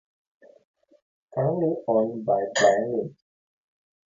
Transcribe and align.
Currently 1.35 1.75
owned 1.87 2.25
by 2.25 2.39
Brian 2.55 2.97
Lynch. 2.97 3.17